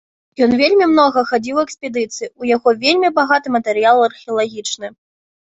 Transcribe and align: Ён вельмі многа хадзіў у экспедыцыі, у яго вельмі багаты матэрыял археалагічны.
Ён 0.43 0.53
вельмі 0.61 0.85
многа 0.93 1.23
хадзіў 1.31 1.59
у 1.59 1.61
экспедыцыі, 1.67 2.31
у 2.45 2.49
яго 2.55 2.69
вельмі 2.85 3.13
багаты 3.19 3.47
матэрыял 3.59 3.97
археалагічны. 4.09 4.87